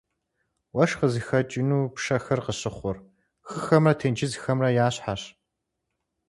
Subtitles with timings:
[0.75, 2.97] Уэшх къызыхэкӏыну пшэхэр къыщыхъур
[3.49, 5.23] хыхэмрэ тенджызхэмрэ я щхьэрщ.